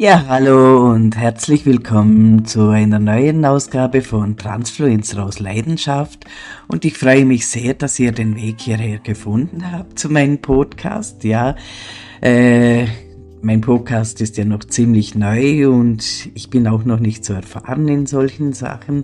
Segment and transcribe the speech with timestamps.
[0.00, 6.24] Ja, hallo und herzlich willkommen zu einer neuen Ausgabe von Transfluencer aus Leidenschaft.
[6.68, 11.24] Und ich freue mich sehr, dass ihr den Weg hierher gefunden habt zu meinem Podcast.
[11.24, 11.56] Ja,
[12.20, 12.86] äh,
[13.42, 17.88] mein Podcast ist ja noch ziemlich neu und ich bin auch noch nicht so erfahren
[17.88, 19.02] in solchen Sachen.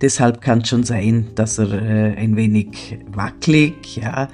[0.00, 4.28] Deshalb kann es schon sein, dass er äh, ein wenig wackelig, ja,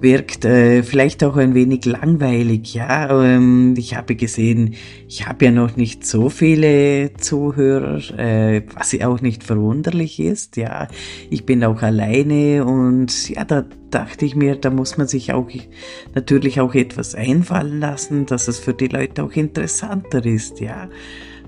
[0.00, 2.74] wirkt äh, vielleicht auch ein wenig langweilig.
[2.74, 4.74] Ja, ähm, ich habe gesehen,
[5.08, 10.56] ich habe ja noch nicht so viele Zuhörer, äh, was ja auch nicht verwunderlich ist.
[10.56, 10.88] Ja,
[11.30, 15.48] ich bin auch alleine und ja, da dachte ich mir, da muss man sich auch
[16.14, 20.60] natürlich auch etwas einfallen lassen, dass es für die Leute auch interessanter ist.
[20.60, 20.88] Ja,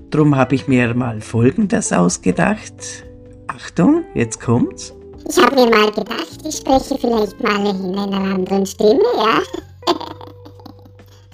[0.09, 3.05] drum habe ich mir mal Folgendes ausgedacht.
[3.47, 4.98] Achtung, jetzt kommt's.
[5.29, 9.41] Ich habe mir mal gedacht, ich spreche vielleicht mal in einer anderen Stimme, ja.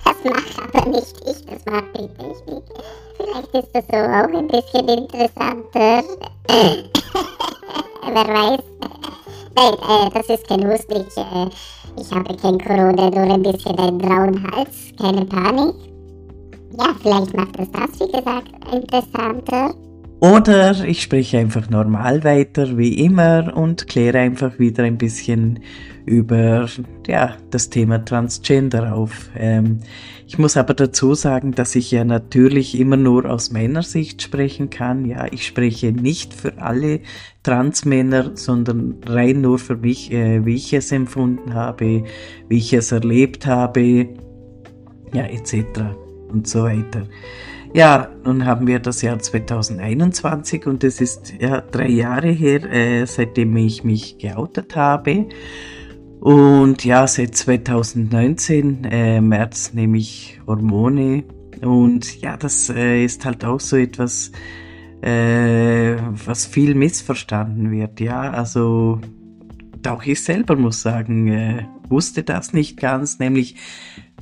[0.03, 2.64] Das mache aber nicht ich, das mache die Technik.
[3.17, 6.03] Vielleicht ist das so auch ein bisschen interessanter.
[8.06, 8.59] Wer weiß.
[9.56, 11.06] Nein, äh, das ist kein Husten.
[11.08, 11.50] Ich, äh,
[11.97, 14.91] ich habe kein Corona, nur ein bisschen einen grauen Hals.
[15.00, 15.75] Keine Panik.
[16.78, 19.73] Ja, vielleicht macht das das, wie gesagt, interessanter.
[20.19, 25.59] Oder ich spreche einfach normal weiter wie immer und kläre einfach wieder ein bisschen
[26.05, 26.67] über
[27.07, 29.30] ja, das Thema Transgender auf.
[29.35, 29.80] Ähm,
[30.27, 35.05] ich muss aber dazu sagen, dass ich ja natürlich immer nur aus Männersicht sprechen kann.
[35.05, 37.02] Ja, ich spreche nicht für alle
[37.44, 42.03] Transmänner, sondern rein nur für mich, äh, wie ich es empfunden habe,
[42.47, 44.07] wie ich es erlebt habe,
[45.13, 45.81] ja, etc.
[46.31, 47.03] und so weiter.
[47.76, 53.06] Ja, nun haben wir das Jahr 2021 und es ist ja drei Jahre her, äh,
[53.06, 55.26] seitdem ich mich geoutet habe.
[56.22, 61.26] Und ja, seit 2019, äh, März, nehme ich Hormone.
[61.62, 64.31] Und ja, das äh, ist halt auch so etwas,
[65.02, 68.00] äh, was viel missverstanden wird.
[68.00, 69.02] Ja, also
[69.88, 73.56] auch ich selber muss sagen, äh, wusste das nicht ganz, nämlich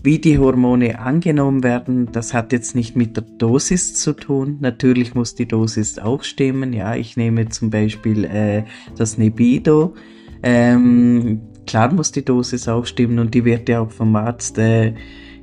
[0.03, 4.57] wie die Hormone angenommen werden, das hat jetzt nicht mit der Dosis zu tun.
[4.59, 6.73] Natürlich muss die Dosis auch stimmen.
[6.73, 8.63] Ja, ich nehme zum Beispiel äh,
[8.97, 9.95] das Nebido.
[10.43, 14.93] Ähm, klar muss die Dosis auch stimmen und die wird ja auch vom Arzt äh,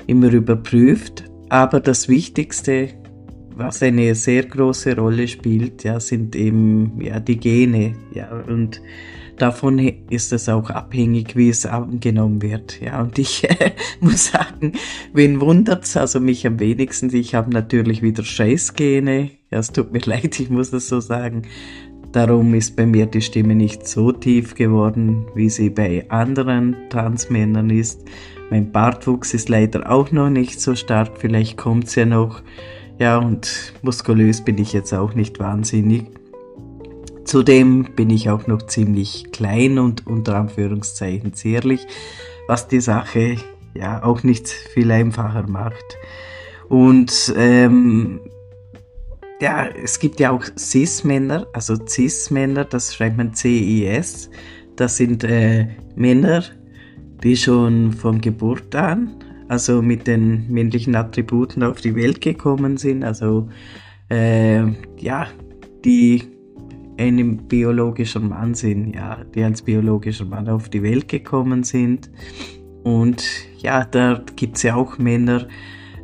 [0.07, 1.25] immer überprüft.
[1.49, 2.91] Aber das Wichtigste,
[3.57, 7.95] was eine sehr große Rolle spielt, ja, sind eben ja die Gene.
[8.13, 8.83] Ja, und
[9.41, 9.79] davon
[10.11, 12.81] ist es auch abhängig, wie es angenommen wird.
[12.81, 13.47] Ja, und ich
[14.01, 14.73] muss sagen,
[15.13, 15.97] wen wundert's?
[15.97, 17.15] Also mich am wenigsten.
[17.15, 19.31] Ich habe natürlich wieder Scheißgene.
[19.51, 21.43] Ja, es tut mir leid, ich muss das so sagen.
[22.13, 27.71] Darum ist bei mir die Stimme nicht so tief geworden, wie sie bei anderen Transmännern
[27.71, 28.05] ist.
[28.51, 31.19] Mein Bartwuchs ist leider auch noch nicht so stark.
[31.19, 32.43] Vielleicht kommt's ja noch.
[32.99, 36.20] Ja, und muskulös bin ich jetzt auch nicht wahnsinnig.
[37.31, 41.87] Zudem bin ich auch noch ziemlich klein und unter Anführungszeichen zierlich,
[42.49, 43.37] was die Sache
[43.73, 45.97] ja auch nicht viel einfacher macht.
[46.69, 48.19] Und ähm,
[49.41, 54.29] ja, es gibt ja auch Cis-Männer, also Cis-Männer, das schreibt man C-I-S.
[54.75, 56.43] Das sind äh, Männer,
[57.23, 59.15] die schon von Geburt an,
[59.47, 63.05] also mit den männlichen Attributen auf die Welt gekommen sind.
[63.05, 63.49] Also
[64.09, 64.65] äh,
[64.99, 65.29] ja,
[65.85, 66.40] die
[67.01, 72.11] einem biologischen Mann sind, ja, die als biologischer Mann auf die Welt gekommen sind.
[72.83, 73.25] Und
[73.59, 75.49] ja, da gibt es ja auch Männer,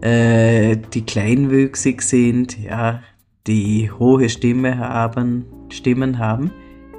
[0.01, 3.03] äh, die kleinwüchsig sind, ja,
[3.47, 6.51] die hohe Stimme haben, Stimmen haben.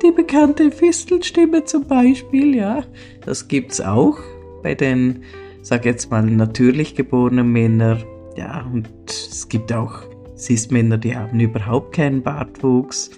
[0.04, 2.84] Die bekannte Fistelstimme zum Beispiel, ja,
[3.26, 4.20] das gibt's auch
[4.62, 5.24] bei den,
[5.64, 8.04] sag jetzt mal, natürlich geborenen Männern.
[8.36, 10.04] Ja, und es gibt auch
[10.38, 13.10] Cis-Männer, die haben überhaupt keinen Bartwuchs.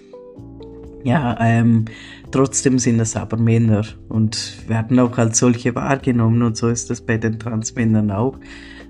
[1.04, 1.86] Ja, ähm,
[2.30, 7.00] trotzdem sind es aber Männer und werden auch als solche wahrgenommen und so ist das
[7.00, 8.38] bei den Transmännern auch.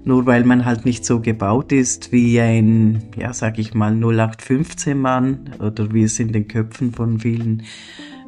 [0.02, 4.98] Nur weil man halt nicht so gebaut ist wie ein, ja, sag ich mal, 0815
[4.98, 7.64] Mann oder wie es in den Köpfen von vielen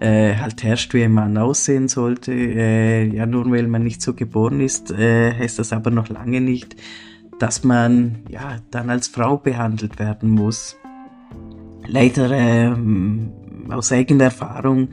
[0.01, 2.33] äh, halt herrscht, wie ein Mann aussehen sollte.
[2.33, 6.43] Äh, ja, nur weil man nicht so geboren ist, äh, heißt das aber noch lange
[6.43, 6.77] nicht,
[7.39, 10.77] dass man ja dann als Frau behandelt werden muss.
[11.87, 13.33] Leider ähm,
[13.71, 14.89] aus eigener Erfahrung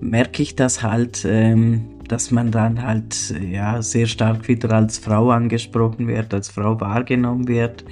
[0.00, 5.30] merke ich das halt, ähm, dass man dann halt ja sehr stark wieder als Frau
[5.30, 7.84] angesprochen wird, als Frau wahrgenommen wird.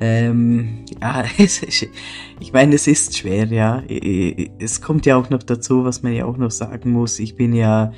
[0.00, 1.88] Ähm, ja, ist,
[2.40, 3.82] ich meine, es ist schwer, ja.
[4.58, 7.18] Es kommt ja auch noch dazu, was man ja auch noch sagen muss.
[7.18, 7.92] Ich bin ja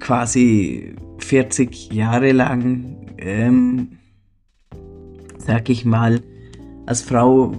[0.00, 3.98] quasi 40 Jahre lang, ähm,
[5.38, 6.20] sag ich mal,
[6.86, 7.52] als Frau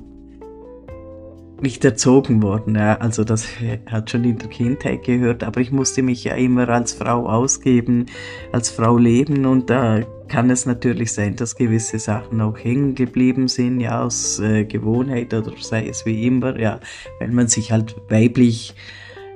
[1.61, 2.75] nicht erzogen worden.
[2.75, 2.97] Ja.
[2.97, 3.47] Also das
[3.85, 8.06] hat schon in der Kindheit gehört, aber ich musste mich ja immer als Frau ausgeben,
[8.51, 13.47] als Frau leben und da kann es natürlich sein, dass gewisse Sachen auch hängen geblieben
[13.47, 16.79] sind, ja, aus äh, Gewohnheit oder sei es wie immer, ja,
[17.19, 18.75] weil man sich halt weiblich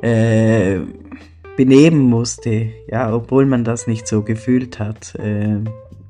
[0.01, 0.79] äh,
[1.57, 5.15] benehmen musste, ja, obwohl man das nicht so gefühlt hat.
[5.15, 5.61] Äh,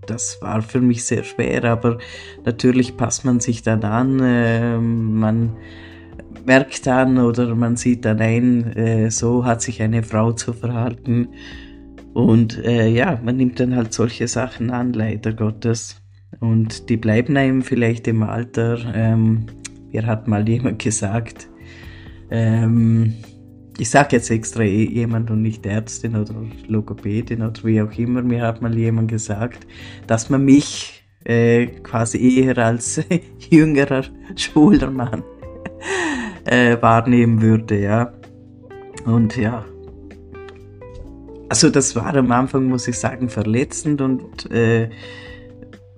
[0.06, 1.98] das war für mich sehr schwer, aber
[2.46, 5.56] natürlich passt man sich dann an, äh, man
[6.46, 11.30] merkt dann oder man sieht dann ein, äh, so hat sich eine Frau zu verhalten.
[12.14, 16.02] Und äh, ja, man nimmt dann halt solche Sachen an, leider Gottes.
[16.40, 18.80] Und die bleiben einem vielleicht im Alter.
[18.94, 19.46] Ähm,
[19.92, 21.48] mir hat mal jemand gesagt,
[22.30, 23.14] ähm,
[23.78, 26.36] ich sage jetzt extra eh jemand und nicht Ärztin oder
[26.68, 29.66] Logopädin oder wie auch immer, mir hat mal jemand gesagt,
[30.06, 33.02] dass man mich äh, quasi eher als
[33.50, 34.04] jüngerer,
[34.36, 35.24] schwuler Mann
[36.46, 38.14] äh, wahrnehmen würde, ja.
[39.06, 39.66] Und ja,
[41.54, 44.90] also das war am Anfang, muss ich sagen, verletzend und äh,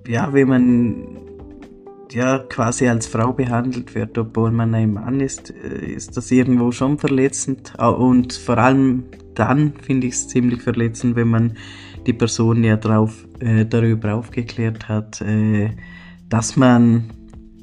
[0.05, 1.17] ja, wenn man
[2.11, 6.71] ja quasi als Frau behandelt wird, obwohl man ein Mann ist, äh, ist das irgendwo
[6.71, 11.53] schon verletzend und vor allem dann finde ich es ziemlich verletzend, wenn man
[12.05, 15.69] die Person ja drauf, äh, darüber aufgeklärt hat, äh,
[16.27, 17.05] dass man,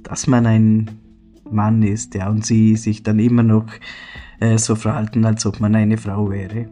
[0.02, 1.01] dass man ein
[1.52, 3.66] Mann ist, ja, und sie sich dann immer noch
[4.40, 6.66] äh, so verhalten, als ob man eine Frau wäre.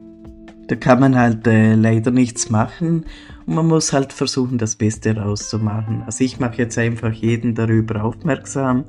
[0.69, 3.05] Da kann man halt äh, leider nichts machen
[3.47, 6.03] und man muss halt versuchen, das Beste rauszumachen.
[6.03, 8.85] Also ich mache jetzt einfach jeden darüber aufmerksam,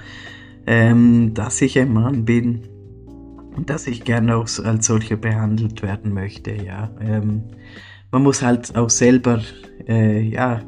[0.67, 2.61] ähm, dass ich ein Mann bin
[3.55, 6.51] und dass ich gerne auch als solcher behandelt werden möchte.
[6.51, 7.43] Ja, ähm,
[8.11, 9.41] man muss halt auch selber
[9.87, 10.61] äh, ja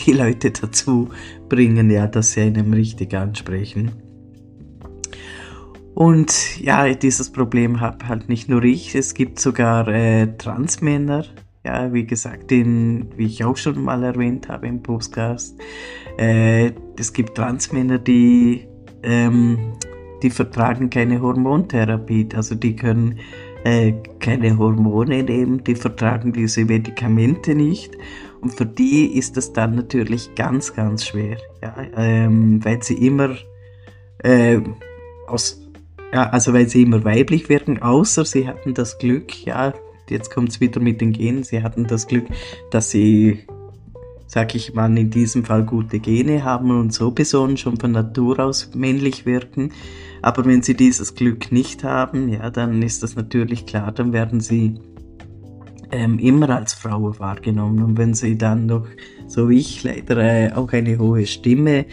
[0.00, 1.08] die Leute dazu
[1.48, 3.92] bringen, ja, dass sie einem richtig ansprechen.
[5.94, 11.24] Und ja, dieses Problem habe halt nicht nur ich, es gibt sogar äh, Transmänner,
[11.64, 15.60] ja, wie gesagt, den, wie ich auch schon mal erwähnt habe im Podcast,
[16.18, 18.66] äh, es gibt Transmänner, die,
[19.02, 19.74] ähm,
[20.22, 23.18] die vertragen keine Hormontherapie, also die können
[23.64, 27.96] äh, keine Hormone nehmen, die vertragen diese Medikamente nicht.
[28.40, 33.36] Und für die ist das dann natürlich ganz, ganz schwer, ja, ähm, weil sie immer
[34.24, 34.60] äh,
[35.28, 35.61] aus
[36.12, 39.72] ja, also weil sie immer weiblich wirken, außer sie hatten das Glück, ja,
[40.08, 42.26] jetzt kommt es wieder mit den Genen, sie hatten das Glück,
[42.70, 43.46] dass sie,
[44.26, 48.38] sag ich mal, in diesem Fall gute Gene haben und so besonnen schon von Natur
[48.40, 49.72] aus männlich wirken.
[50.20, 54.40] Aber wenn sie dieses Glück nicht haben, ja, dann ist das natürlich klar, dann werden
[54.40, 54.74] sie
[55.90, 57.82] ähm, immer als Frau wahrgenommen.
[57.82, 58.86] Und wenn sie dann noch,
[59.26, 61.86] so wie ich, leider äh, auch eine hohe Stimme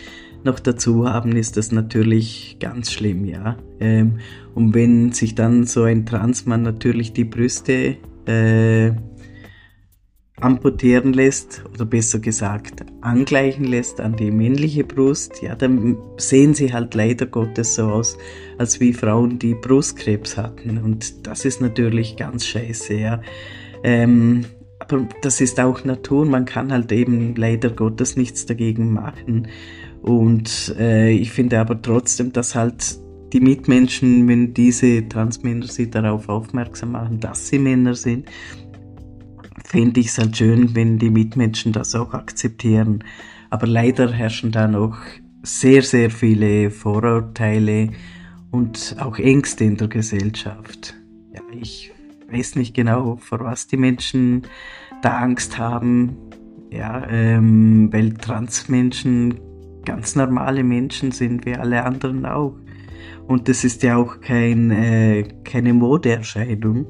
[0.43, 3.57] noch dazu haben, ist das natürlich ganz schlimm, ja.
[3.79, 4.19] Ähm,
[4.55, 8.91] und wenn sich dann so ein Transmann natürlich die Brüste äh,
[10.41, 16.73] amputieren lässt, oder besser gesagt angleichen lässt an die männliche Brust, ja, dann sehen sie
[16.73, 18.17] halt leider Gottes so aus,
[18.57, 20.77] als wie Frauen, die Brustkrebs hatten.
[20.77, 23.21] Und das ist natürlich ganz scheiße, ja.
[23.83, 24.45] Ähm,
[24.79, 29.47] aber das ist auch Natur, man kann halt eben leider Gottes nichts dagegen machen.
[30.01, 32.97] Und äh, ich finde aber trotzdem, dass halt
[33.33, 38.27] die Mitmenschen, wenn diese Transmänner sie darauf aufmerksam machen, dass sie Männer sind,
[39.65, 43.03] fände ich es halt schön, wenn die Mitmenschen das auch akzeptieren.
[43.49, 44.97] Aber leider herrschen da noch
[45.43, 47.89] sehr, sehr viele Vorurteile
[48.51, 50.95] und auch Ängste in der Gesellschaft.
[51.33, 51.91] Ja, ich
[52.31, 54.43] weiß nicht genau, vor was die Menschen
[55.01, 56.17] da Angst haben.
[56.71, 59.39] Ja, ähm, weil Transmenschen
[59.89, 62.55] ganz normale Menschen sind, wie alle anderen auch.
[63.27, 66.85] Und das ist ja auch kein, äh, keine Modeerscheinung,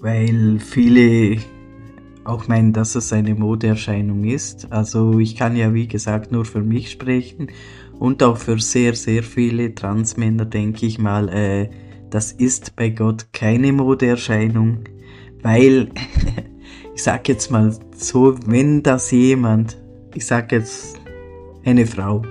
[0.00, 1.38] weil viele
[2.24, 4.70] auch meinen, dass es eine Modeerscheinung ist.
[4.70, 7.48] Also ich kann ja, wie gesagt, nur für mich sprechen
[7.98, 11.68] und auch für sehr, sehr viele Transmänner denke ich mal, äh,
[12.10, 14.84] das ist bei Gott keine Modeerscheinung,
[15.42, 15.90] weil
[16.94, 19.82] ich sage jetzt mal so, wenn das jemand,
[20.14, 21.01] ich sage jetzt
[21.64, 22.22] eine Frau.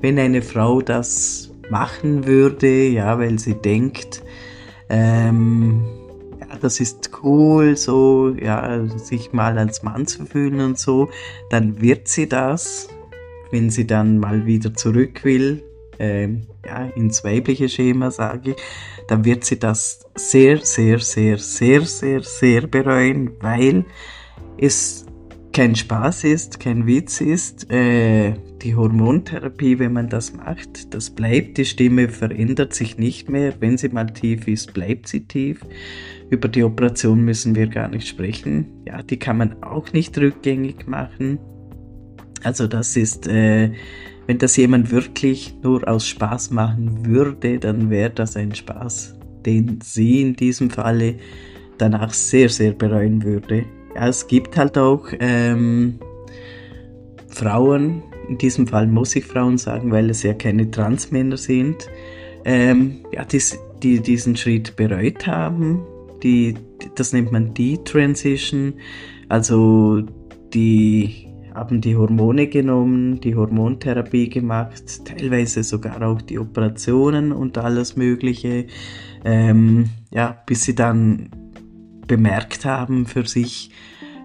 [0.00, 4.22] Wenn eine Frau das machen würde, ja, weil sie denkt,
[4.88, 5.84] ähm,
[6.40, 11.10] ja, das ist cool, so, ja, sich mal als Mann zu fühlen und so,
[11.50, 12.88] dann wird sie das,
[13.50, 15.62] wenn sie dann mal wieder zurück will,
[15.98, 18.56] ähm, ja, ins weibliche Schema sage ich,
[19.08, 23.84] dann wird sie das sehr, sehr, sehr, sehr, sehr, sehr bereuen, weil
[24.58, 25.06] es
[25.52, 27.70] kein Spaß ist, kein Witz ist.
[27.70, 31.58] Äh, die Hormontherapie, wenn man das macht, das bleibt.
[31.58, 33.54] Die Stimme verändert sich nicht mehr.
[33.60, 35.60] Wenn sie mal tief ist, bleibt sie tief.
[36.30, 38.66] Über die Operation müssen wir gar nicht sprechen.
[38.86, 41.38] Ja, die kann man auch nicht rückgängig machen.
[42.42, 43.72] Also das ist, äh,
[44.26, 49.80] wenn das jemand wirklich nur aus Spaß machen würde, dann wäre das ein Spaß, den
[49.82, 51.16] sie in diesem Falle
[51.78, 53.64] danach sehr, sehr bereuen würde.
[53.94, 55.98] Ja, es gibt halt auch ähm,
[57.28, 61.88] Frauen, in diesem Fall muss ich Frauen sagen, weil es ja keine Transmänner sind,
[62.44, 63.40] ähm, ja, die,
[63.82, 65.82] die diesen Schritt bereut haben.
[66.22, 66.54] Die,
[66.94, 68.74] das nennt man Detransition.
[69.28, 70.02] Also
[70.52, 77.96] die haben die Hormone genommen, die Hormontherapie gemacht, teilweise sogar auch die Operationen und alles
[77.96, 78.66] Mögliche,
[79.24, 81.30] ähm, ja, bis sie dann
[82.06, 83.70] bemerkt haben für sich,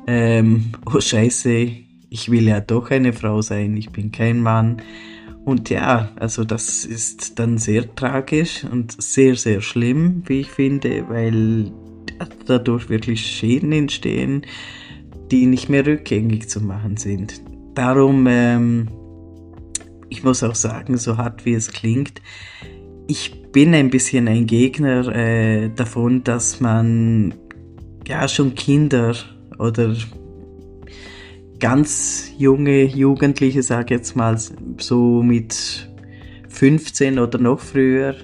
[0.05, 1.71] ähm, oh scheiße,
[2.13, 4.83] ich will ja doch eine Frau sein, ich bin kein Mann.
[5.45, 11.09] Und ja, also das ist dann sehr tragisch und sehr, sehr schlimm, wie ich finde,
[11.09, 11.71] weil
[12.45, 14.45] dadurch wirklich Schäden entstehen,
[15.31, 17.41] die nicht mehr rückgängig zu machen sind.
[17.73, 18.89] Darum, ähm,
[20.09, 22.21] ich muss auch sagen, so hart wie es klingt,
[23.07, 27.33] ich bin ein bisschen ein Gegner äh, davon, dass man
[28.07, 29.15] ja schon Kinder
[29.57, 29.95] oder
[31.63, 34.37] ganz junge Jugendliche, sage jetzt mal,
[34.79, 35.89] so mit
[36.49, 38.15] 15 oder noch früher,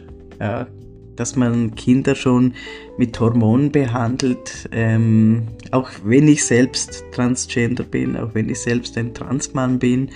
[0.42, 0.68] ja,
[1.16, 2.54] dass man Kinder schon
[2.98, 9.14] mit Hormonen behandelt, ähm, auch wenn ich selbst transgender bin, auch wenn ich selbst ein
[9.14, 10.10] Transmann bin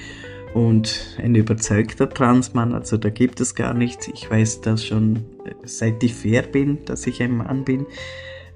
[0.53, 4.09] und ein überzeugter Transmann, also da gibt es gar nichts.
[4.13, 5.15] Ich weiß das schon,
[5.45, 7.85] äh, seit ich fair bin, dass ich ein Mann bin.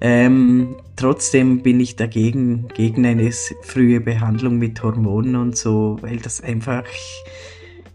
[0.00, 3.30] Ähm, trotzdem bin ich dagegen, gegen eine
[3.62, 6.84] frühe Behandlung mit Hormonen und so, weil das einfach,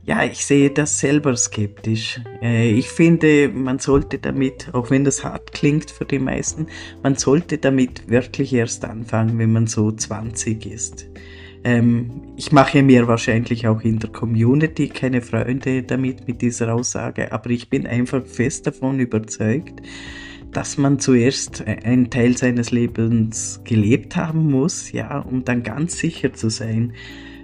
[0.06, 2.20] ja, ich sehe das selber skeptisch.
[2.42, 6.68] Äh, ich finde, man sollte damit, auch wenn das hart klingt für die meisten,
[7.02, 11.08] man sollte damit wirklich erst anfangen, wenn man so 20 ist.
[11.64, 17.32] Ähm, ich mache mir wahrscheinlich auch in der Community keine Freunde damit, mit dieser Aussage,
[17.32, 19.82] aber ich bin einfach fest davon überzeugt,
[20.54, 26.34] dass man zuerst einen Teil seines Lebens gelebt haben muss, ja, um dann ganz sicher
[26.34, 26.94] zu sein,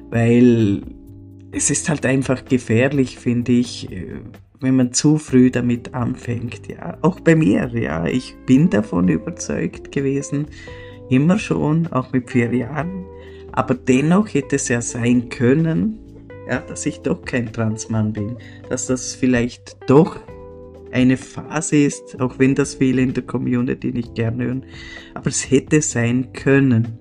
[0.10, 0.82] weil
[1.52, 4.22] es ist halt einfach gefährlich, finde ich, äh,
[4.62, 6.98] wenn man zu früh damit anfängt, ja.
[7.02, 8.06] Auch bei mir, ja.
[8.06, 10.48] Ich bin davon überzeugt gewesen,
[11.10, 13.06] immer schon, auch mit vier Jahren.
[13.52, 16.00] Aber dennoch hätte es ja sein können,
[16.48, 18.38] ja, dass ich doch kein Transmann bin,
[18.70, 20.20] dass das vielleicht doch
[20.92, 24.66] eine Phase ist, auch wenn das viele in der Community nicht gerne hören,
[25.14, 26.98] aber es hätte sein können.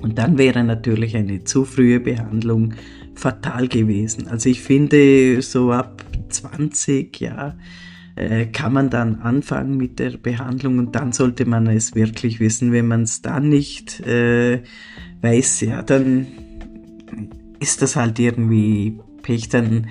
[0.00, 2.74] Und dann wäre natürlich eine zu frühe Behandlung
[3.14, 4.28] fatal gewesen.
[4.28, 7.56] Also ich finde, so ab 20, ja,
[8.14, 12.72] äh, kann man dann anfangen mit der Behandlung und dann sollte man es wirklich wissen.
[12.72, 14.62] Wenn man es dann nicht äh,
[15.20, 16.26] weiß, ja, dann
[17.60, 19.48] ist das halt irgendwie Pech.
[19.48, 19.86] Dann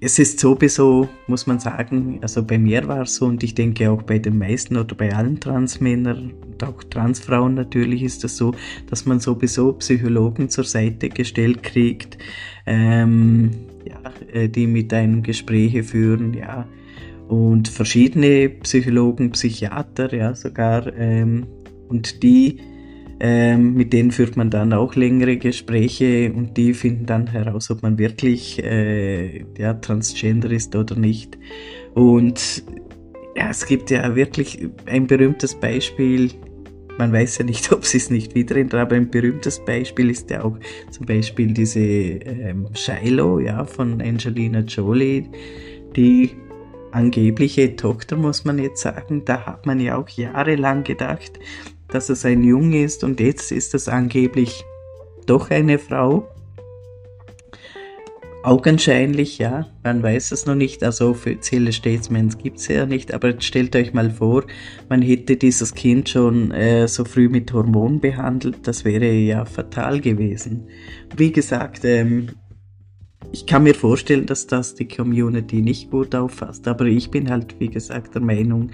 [0.00, 3.90] es ist sowieso, muss man sagen, also bei mir war es so und ich denke
[3.90, 8.54] auch bei den meisten oder bei allen Transmännern und auch Transfrauen natürlich ist das so,
[8.88, 12.16] dass man sowieso Psychologen zur Seite gestellt kriegt,
[12.66, 13.50] ähm,
[13.84, 16.68] ja, äh, die mit einem Gespräche führen, ja,
[17.26, 21.46] und verschiedene Psychologen, Psychiater, ja, sogar, ähm,
[21.88, 22.60] und die
[23.20, 27.82] ähm, mit denen führt man dann auch längere Gespräche und die finden dann heraus, ob
[27.82, 31.36] man wirklich äh, ja, transgender ist oder nicht.
[31.94, 32.62] Und
[33.36, 36.30] ja, es gibt ja wirklich ein berühmtes Beispiel.
[36.96, 40.30] Man weiß ja nicht, ob sie es nicht wieder ändern, aber ein berühmtes Beispiel ist
[40.30, 40.56] ja auch
[40.90, 45.24] zum Beispiel diese ähm, Shiloh ja, von Angelina Jolie,
[45.96, 46.30] die
[46.92, 49.24] angebliche Tochter, muss man jetzt sagen.
[49.24, 51.38] Da hat man ja auch jahrelang gedacht,
[51.88, 54.64] dass es ein Junge ist und jetzt ist es angeblich
[55.26, 56.28] doch eine Frau.
[58.44, 63.34] Augenscheinlich, ja, man weiß es noch nicht, also offizielle Statements gibt es ja nicht, aber
[63.40, 64.44] stellt euch mal vor,
[64.88, 70.00] man hätte dieses Kind schon äh, so früh mit Hormonen behandelt, das wäre ja fatal
[70.00, 70.68] gewesen.
[71.16, 72.28] Wie gesagt, ähm,
[73.32, 77.56] ich kann mir vorstellen, dass das die Community nicht gut auffasst, aber ich bin halt,
[77.58, 78.70] wie gesagt, der Meinung,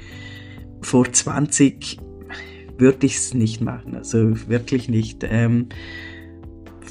[0.82, 1.98] vor 20
[2.78, 3.94] würde ich es nicht machen.
[3.94, 5.24] Also wirklich nicht.
[5.28, 5.68] Ähm,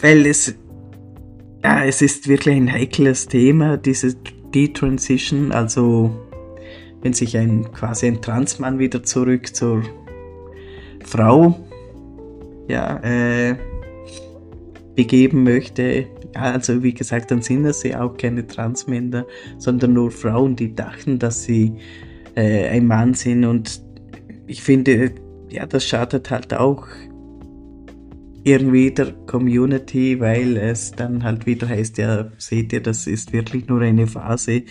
[0.01, 0.55] weil es,
[1.63, 4.15] ja, es ist wirklich ein heikles Thema, diese
[4.53, 5.51] Detransition.
[5.51, 6.11] Also
[7.01, 9.83] wenn sich ein quasi ein Transmann wieder zurück zur
[11.03, 11.59] Frau,
[12.67, 13.55] ja, äh,
[14.95, 16.07] begeben möchte.
[16.33, 19.25] Ja, also wie gesagt, dann sind es ja auch keine Transmänner,
[19.57, 21.73] sondern nur Frauen, die dachten, dass sie
[22.35, 23.45] äh, ein Mann sind.
[23.45, 23.81] Und
[24.47, 25.11] ich finde,
[25.53, 26.87] ja, das schadet halt auch
[28.43, 33.67] irgendwie der Community, weil es dann halt wieder heißt, ja, seht ihr, das ist wirklich
[33.67, 34.63] nur eine Phase.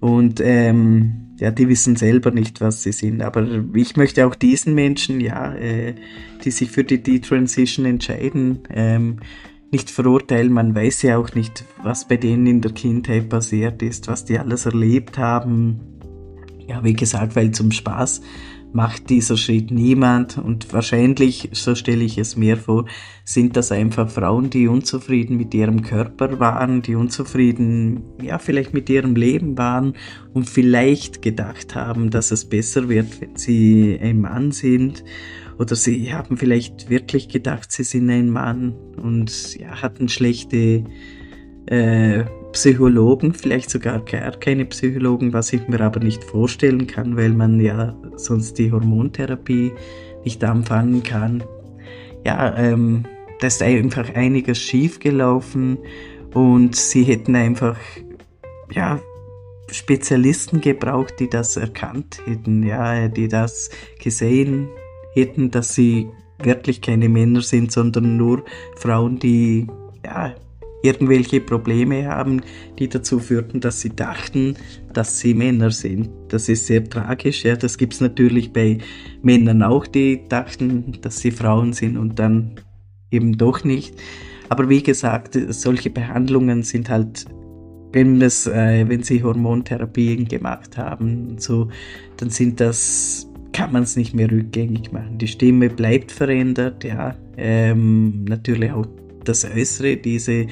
[0.00, 3.20] Und ähm, ja, die wissen selber nicht, was sie sind.
[3.20, 5.94] Aber ich möchte auch diesen Menschen, ja, äh,
[6.44, 9.16] die sich für die D-Transition entscheiden, ähm,
[9.70, 10.52] nicht verurteilen.
[10.52, 14.38] Man weiß ja auch nicht, was bei denen in der Kindheit passiert ist, was die
[14.38, 15.80] alles erlebt haben.
[16.66, 18.22] Ja, wie gesagt, weil zum Spaß
[18.72, 20.38] macht dieser Schritt niemand.
[20.38, 22.86] Und wahrscheinlich, so stelle ich es mir vor,
[23.24, 28.88] sind das einfach Frauen, die unzufrieden mit ihrem Körper waren, die unzufrieden, ja, vielleicht mit
[28.88, 29.94] ihrem Leben waren
[30.32, 35.04] und vielleicht gedacht haben, dass es besser wird, wenn sie ein Mann sind.
[35.58, 40.84] Oder sie haben vielleicht wirklich gedacht, sie sind ein Mann und ja, hatten schlechte
[41.66, 47.30] äh, Psychologen, vielleicht sogar gar keine Psychologen, was ich mir aber nicht vorstellen kann, weil
[47.30, 49.72] man ja sonst die Hormontherapie
[50.24, 51.42] nicht anfangen kann.
[52.24, 53.04] Ja, ähm,
[53.40, 55.78] da ist einfach einiges schiefgelaufen
[56.34, 57.76] und sie hätten einfach,
[58.70, 59.00] ja,
[59.70, 64.68] Spezialisten gebraucht, die das erkannt hätten, ja, die das gesehen
[65.14, 66.08] hätten, dass sie
[66.42, 68.44] wirklich keine Männer sind, sondern nur
[68.76, 69.66] Frauen, die
[70.04, 70.34] ja,
[70.82, 72.42] irgendwelche Probleme haben,
[72.78, 74.56] die dazu führten, dass sie dachten,
[74.92, 76.10] dass sie Männer sind.
[76.28, 77.44] Das ist sehr tragisch.
[77.44, 78.78] Ja, das gibt's natürlich bei
[79.22, 82.56] Männern auch, die dachten, dass sie Frauen sind und dann
[83.10, 83.94] eben doch nicht.
[84.48, 87.24] Aber wie gesagt, solche Behandlungen sind halt,
[87.92, 91.68] wenn, das, äh, wenn sie Hormontherapien gemacht haben, so,
[92.16, 95.18] dann sind das kann man es nicht mehr rückgängig machen.
[95.18, 97.14] Die Stimme bleibt verändert, ja.
[97.36, 98.86] Ähm, natürlich auch
[99.24, 99.96] das Äußere.
[99.96, 100.46] Diese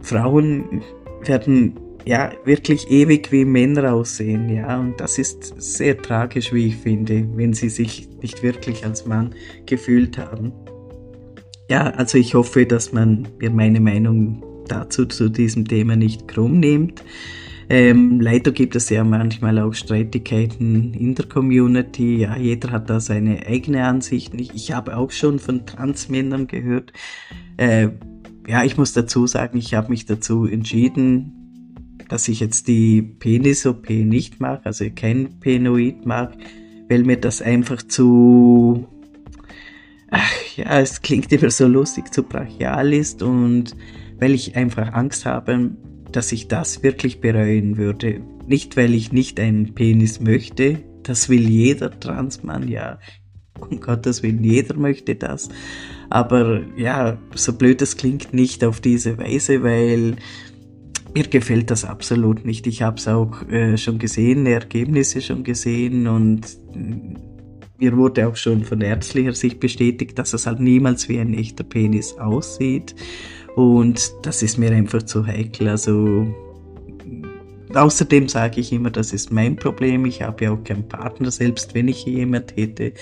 [0.00, 0.82] Frauen
[1.24, 4.80] werden ja wirklich ewig wie Männer aussehen, ja.
[4.80, 9.34] Und das ist sehr tragisch, wie ich finde, wenn sie sich nicht wirklich als Mann
[9.66, 10.52] gefühlt haben.
[11.70, 16.60] Ja, also ich hoffe, dass man mir meine Meinung dazu zu diesem Thema nicht krumm
[16.60, 17.02] nimmt.
[17.68, 22.18] Ähm, leider gibt es ja manchmal auch Streitigkeiten in der Community.
[22.18, 24.34] Ja, jeder hat da seine eigene Ansicht.
[24.34, 26.92] Ich, ich habe auch schon von Transmännern gehört.
[27.56, 27.88] Äh,
[28.46, 31.32] ja, ich muss dazu sagen, ich habe mich dazu entschieden,
[32.08, 36.36] dass ich jetzt die Penis-OP nicht mache, also kein Penoid mag,
[36.88, 38.86] weil mir das einfach zu,
[40.10, 43.76] ach ja, es klingt immer so lustig, zu brachial ist und
[44.18, 45.70] weil ich einfach Angst habe,
[46.10, 48.20] dass ich das wirklich bereuen würde.
[48.46, 52.98] Nicht, weil ich nicht einen Penis möchte, das will jeder Transmann, ja,
[53.60, 55.48] um Gottes Willen, jeder möchte das.
[56.10, 60.16] Aber ja, so blöd das klingt, nicht auf diese Weise, weil
[61.14, 62.66] mir gefällt das absolut nicht.
[62.66, 66.56] Ich habe es auch äh, schon gesehen, Ergebnisse schon gesehen und
[67.78, 71.64] mir wurde auch schon von ärztlicher Sicht bestätigt, dass es halt niemals wie ein echter
[71.64, 72.94] Penis aussieht.
[73.56, 75.68] Und das ist mir einfach zu heikel.
[75.68, 76.26] Also
[77.74, 80.04] außerdem sage ich immer, das ist mein Problem.
[80.06, 82.92] Ich habe ja auch keinen Partner, selbst wenn ich jemand hätte.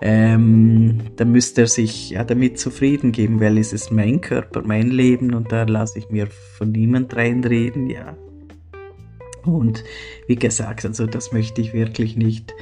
[0.00, 4.90] Ähm, dann müsste er sich ja damit zufrieden geben, weil es ist mein Körper, mein
[4.90, 8.16] Leben und da lasse ich mir von niemand reinreden, ja.
[9.44, 9.82] Und
[10.28, 12.54] wie gesagt, also das möchte ich wirklich nicht.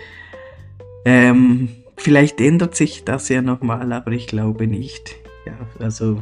[1.04, 5.16] Ähm, vielleicht ändert sich das ja nochmal, aber ich glaube nicht.
[5.46, 6.18] Ja, also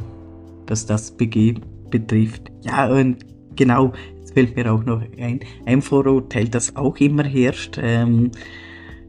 [0.67, 2.51] was das betrifft.
[2.61, 3.25] Ja, und
[3.55, 3.93] genau,
[4.29, 7.79] jetzt fällt mir auch noch ein, ein Vorurteil, das auch immer herrscht.
[7.81, 8.31] Ähm,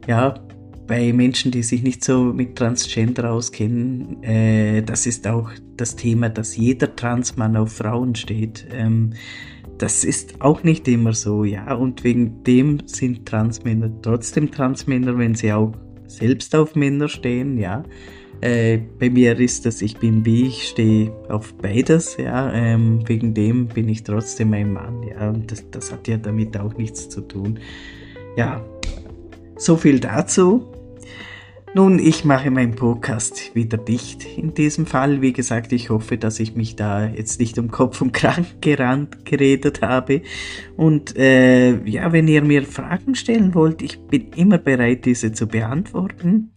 [0.06, 0.34] ja,
[0.86, 6.28] bei Menschen, die sich nicht so mit Transgender auskennen, äh, das ist auch das Thema,
[6.28, 8.66] dass jeder Transmann auf Frauen steht.
[8.72, 9.12] Ähm,
[9.78, 15.34] das ist auch nicht immer so, ja, und wegen dem sind Transmänner trotzdem Transmänner, wenn
[15.34, 15.72] sie auch
[16.06, 17.84] selbst auf Männer stehen, ja.
[18.40, 22.52] Äh, bei mir ist das, ich bin wie, ich stehe auf beides, ja.
[22.52, 25.28] Ähm, wegen dem bin ich trotzdem ein Mann, ja.
[25.28, 27.58] Und das, das hat ja damit auch nichts zu tun.
[28.36, 28.64] Ja,
[29.56, 30.72] so viel dazu.
[31.72, 35.22] Nun, ich mache meinen Podcast wieder dicht in diesem Fall.
[35.22, 39.24] Wie gesagt, ich hoffe, dass ich mich da jetzt nicht um Kopf und Krank gerannt
[39.24, 40.22] geredet habe.
[40.76, 45.46] Und äh, ja, wenn ihr mir Fragen stellen wollt, ich bin immer bereit, diese zu
[45.46, 46.50] beantworten.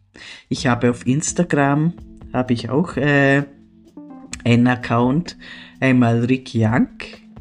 [0.49, 1.93] Ich habe auf Instagram,
[2.33, 3.43] habe ich auch äh,
[4.43, 5.37] einen Account,
[5.79, 6.89] einmal Rick Young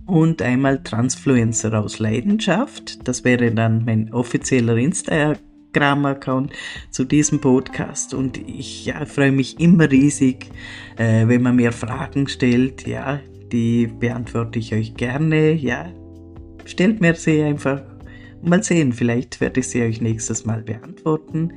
[0.07, 3.07] und einmal Transfluencer aus Leidenschaft.
[3.07, 4.77] Das wäre dann mein offizieller.
[4.77, 6.53] Instagram-Account
[6.91, 10.51] zu diesem Podcast und ich ja, freue mich immer riesig,
[10.97, 12.87] äh, wenn man mir Fragen stellt.
[12.87, 13.21] Ja,
[13.53, 15.53] die beantworte ich euch gerne.
[15.53, 15.91] Ja,
[16.65, 17.83] stellt mir sie einfach.
[18.45, 21.53] Mal sehen, vielleicht werde ich sie euch nächstes Mal beantworten.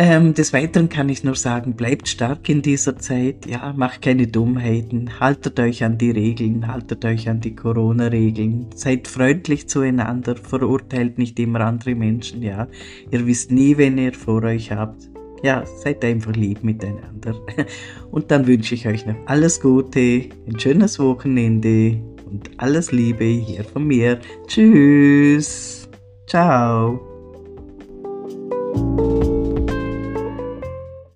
[0.00, 4.28] Ähm, des Weiteren kann ich nur sagen, bleibt stark in dieser Zeit, ja, macht keine
[4.28, 11.18] Dummheiten, haltet euch an die Regeln, haltet euch an die Corona-Regeln, seid freundlich zueinander, verurteilt
[11.18, 12.68] nicht immer andere Menschen, ja.
[13.10, 15.10] Ihr wisst nie, wen ihr vor euch habt.
[15.42, 17.34] Ja, seid einfach lieb miteinander.
[18.12, 23.64] Und dann wünsche ich euch noch alles Gute, ein schönes Wochenende und alles Liebe hier
[23.64, 24.20] von mir.
[24.46, 25.88] Tschüss.
[26.26, 27.00] Ciao.